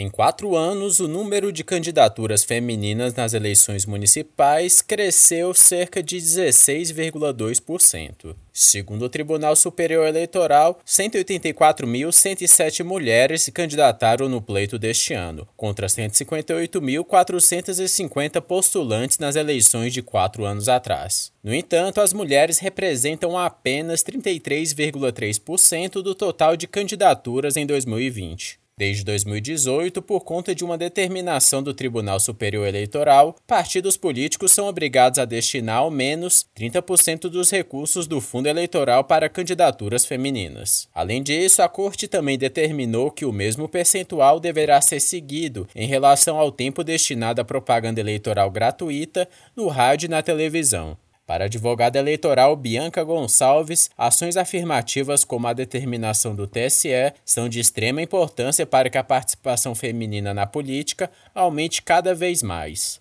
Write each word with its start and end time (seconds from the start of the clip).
Em 0.00 0.08
quatro 0.08 0.54
anos, 0.54 1.00
o 1.00 1.08
número 1.08 1.50
de 1.50 1.64
candidaturas 1.64 2.44
femininas 2.44 3.14
nas 3.14 3.34
eleições 3.34 3.84
municipais 3.84 4.80
cresceu 4.80 5.52
cerca 5.52 6.00
de 6.00 6.18
16,2%. 6.18 8.36
Segundo 8.52 9.06
o 9.06 9.08
Tribunal 9.08 9.56
Superior 9.56 10.06
Eleitoral, 10.06 10.78
184.107 10.86 12.84
mulheres 12.84 13.42
se 13.42 13.50
candidataram 13.50 14.28
no 14.28 14.40
pleito 14.40 14.78
deste 14.78 15.14
ano, 15.14 15.48
contra 15.56 15.88
158.450 15.88 18.40
postulantes 18.40 19.18
nas 19.18 19.34
eleições 19.34 19.92
de 19.92 20.00
quatro 20.00 20.44
anos 20.44 20.68
atrás. 20.68 21.32
No 21.42 21.52
entanto, 21.52 22.00
as 22.00 22.12
mulheres 22.12 22.60
representam 22.60 23.36
apenas 23.36 24.04
33,3% 24.04 25.94
do 25.94 26.14
total 26.14 26.56
de 26.56 26.68
candidaturas 26.68 27.56
em 27.56 27.66
2020. 27.66 28.60
Desde 28.78 29.02
2018, 29.02 30.00
por 30.00 30.20
conta 30.20 30.54
de 30.54 30.64
uma 30.64 30.78
determinação 30.78 31.60
do 31.60 31.74
Tribunal 31.74 32.20
Superior 32.20 32.64
Eleitoral, 32.64 33.34
partidos 33.44 33.96
políticos 33.96 34.52
são 34.52 34.68
obrigados 34.68 35.18
a 35.18 35.24
destinar 35.24 35.78
ao 35.78 35.90
menos 35.90 36.46
30% 36.56 37.22
dos 37.22 37.50
recursos 37.50 38.06
do 38.06 38.20
fundo 38.20 38.46
eleitoral 38.46 39.02
para 39.02 39.28
candidaturas 39.28 40.06
femininas. 40.06 40.88
Além 40.94 41.24
disso, 41.24 41.60
a 41.60 41.68
Corte 41.68 42.06
também 42.06 42.38
determinou 42.38 43.10
que 43.10 43.24
o 43.24 43.32
mesmo 43.32 43.68
percentual 43.68 44.38
deverá 44.38 44.80
ser 44.80 45.00
seguido 45.00 45.66
em 45.74 45.88
relação 45.88 46.38
ao 46.38 46.52
tempo 46.52 46.84
destinado 46.84 47.40
à 47.40 47.44
propaganda 47.44 47.98
eleitoral 47.98 48.48
gratuita 48.48 49.28
no 49.56 49.66
rádio 49.66 50.06
e 50.06 50.10
na 50.10 50.22
televisão. 50.22 50.96
Para 51.28 51.44
a 51.44 51.46
advogada 51.46 51.98
eleitoral 51.98 52.56
Bianca 52.56 53.04
Gonçalves, 53.04 53.90
ações 53.98 54.38
afirmativas 54.38 55.24
como 55.24 55.46
a 55.46 55.52
determinação 55.52 56.34
do 56.34 56.46
TSE 56.46 57.12
são 57.22 57.50
de 57.50 57.60
extrema 57.60 58.00
importância 58.00 58.64
para 58.64 58.88
que 58.88 58.96
a 58.96 59.04
participação 59.04 59.74
feminina 59.74 60.32
na 60.32 60.46
política 60.46 61.10
aumente 61.34 61.82
cada 61.82 62.14
vez 62.14 62.42
mais. 62.42 62.98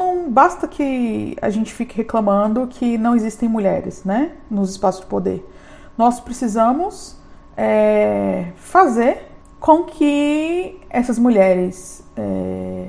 Não 0.00 0.28
basta 0.28 0.66
que 0.66 1.36
a 1.40 1.48
gente 1.48 1.72
fique 1.72 1.96
reclamando 1.96 2.66
que 2.66 2.98
não 2.98 3.14
existem 3.14 3.48
mulheres 3.48 4.02
né, 4.02 4.32
nos 4.50 4.72
espaços 4.72 5.02
de 5.02 5.06
poder. 5.06 5.48
Nós 5.96 6.18
precisamos 6.18 7.16
é, 7.56 8.46
fazer 8.56 9.28
com 9.60 9.84
que 9.84 10.76
essas 10.90 11.20
mulheres 11.20 12.02
é, 12.16 12.88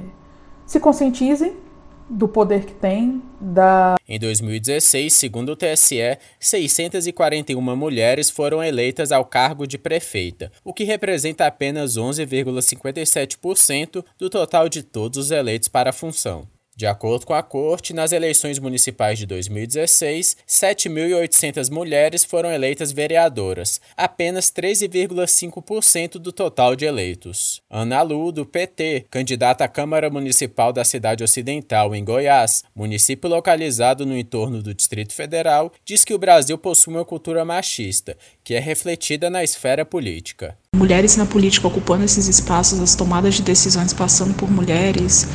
se 0.66 0.80
conscientizem 0.80 1.56
do 2.12 2.28
poder 2.28 2.66
que 2.66 2.74
tem, 2.74 3.22
da. 3.40 3.96
Em 4.08 4.20
2016, 4.20 5.12
segundo 5.14 5.54
o 5.54 5.56
TSE, 5.56 6.18
641 6.40 7.76
mulheres 7.76 8.30
foram 8.30 8.64
eleitas 8.64 9.12
ao 9.12 9.26
cargo 9.26 9.66
de 9.66 9.78
prefeita, 9.78 10.52
o 10.64 10.74
que 10.74 10.84
representa 10.84 11.48
apenas 11.48 11.98
11,57% 11.98 14.04
do 14.20 14.30
total 14.30 14.68
de 14.68 14.84
todos 14.84 15.18
os 15.18 15.32
eleitos 15.32 15.70
para 15.70 15.92
a 15.92 15.94
função. 15.94 16.46
De 16.76 16.86
acordo 16.88 17.26
com 17.26 17.34
a 17.34 17.44
Corte, 17.44 17.94
nas 17.94 18.12
eleições 18.12 18.58
municipais 18.58 19.20
de 19.20 19.26
2016, 19.26 20.38
7.800 20.48 21.70
mulheres 21.70 22.24
foram 22.24 22.52
eleitas 22.52 22.92
vereadoras, 22.92 23.82
apenas 23.96 24.52
13,5% 24.52 26.14
do 26.14 26.32
total 26.32 26.76
de 26.76 26.86
eleitos. 26.86 27.62
Ana 27.70 28.02
Lu, 28.02 28.32
do 28.32 28.46
PT, 28.46 29.06
candidata 29.12 29.66
à 29.66 29.68
Câmara 29.68 30.10
Municipal 30.10 30.72
da 30.72 30.84
Cidade 30.84 31.24
Ocidental, 31.24 31.94
em 31.94 32.04
Goiás, 32.04 32.64
município 32.74 33.30
localizado 33.30 34.06
no 34.06 34.18
entorno 34.18 34.64
do 34.64 34.74
Distrito 34.74 35.14
Federal, 35.14 35.72
diz 35.86 36.06
que 36.06 36.14
o 36.14 36.20
Brasil 36.20 36.58
possui 36.58 36.94
uma 36.94 37.06
cultura 37.06 37.44
machista, 37.44 38.18
que 38.44 38.56
é 38.56 38.60
refletida 38.60 39.30
na 39.30 39.44
esfera 39.44 39.86
política. 39.86 40.58
Mulheres 40.74 41.18
na 41.18 41.26
política 41.26 41.68
ocupando 41.68 42.06
esses 42.06 42.28
espaços, 42.28 42.80
as 42.80 42.96
tomadas 42.96 43.36
de 43.36 43.44
decisões 43.44 43.94
passando 43.94 44.34
por 44.34 44.50
mulheres 44.50 45.28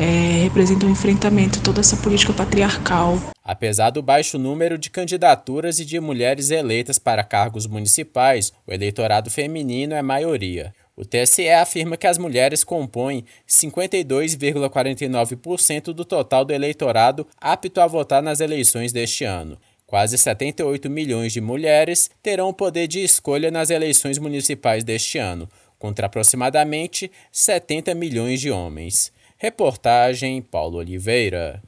é, 0.00 0.44
representa 0.44 0.86
um 0.86 0.90
enfrentamento 0.90 1.62
toda 1.62 1.80
essa 1.80 1.98
política 1.98 2.32
patriarcal. 2.32 3.18
Apesar 3.44 3.90
do 3.90 4.02
baixo 4.02 4.38
número 4.38 4.78
de 4.78 4.88
candidaturas 4.88 5.78
e 5.78 5.84
de 5.84 6.00
mulheres 6.00 6.50
eleitas 6.50 6.98
para 6.98 7.22
cargos 7.22 7.66
municipais, 7.66 8.50
o 8.66 8.72
eleitorado 8.72 9.30
feminino 9.30 9.94
é 9.94 10.00
maioria. 10.00 10.74
O 10.96 11.04
TSE 11.04 11.50
afirma 11.50 11.98
que 11.98 12.06
as 12.06 12.16
mulheres 12.16 12.64
compõem 12.64 13.26
52,49% 13.46 15.92
do 15.92 16.02
total 16.04 16.44
do 16.44 16.52
eleitorado 16.52 17.26
apto 17.38 17.80
a 17.80 17.86
votar 17.86 18.22
nas 18.22 18.40
eleições 18.40 18.92
deste 18.92 19.24
ano. 19.24 19.58
Quase 19.86 20.16
78 20.16 20.88
milhões 20.88 21.32
de 21.32 21.40
mulheres 21.40 22.10
terão 22.22 22.48
o 22.48 22.54
poder 22.54 22.86
de 22.86 23.02
escolha 23.02 23.50
nas 23.50 23.70
eleições 23.70 24.18
municipais 24.18 24.84
deste 24.84 25.18
ano, 25.18 25.48
contra 25.78 26.06
aproximadamente 26.06 27.10
70 27.32 27.94
milhões 27.94 28.40
de 28.40 28.50
homens. 28.50 29.12
Reportagem 29.42 30.42
Paulo 30.42 30.76
Oliveira. 30.76 31.62